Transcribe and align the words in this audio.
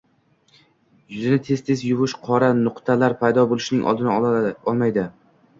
Yuzni 1.15 1.37
tez-tez 1.49 1.83
yuvish 1.89 2.17
qora 2.29 2.49
nuqtalar 2.63 3.17
paydo 3.21 3.47
bo‘lishining 3.53 3.87
oldini 3.93 4.53
olmaydi 4.73 5.07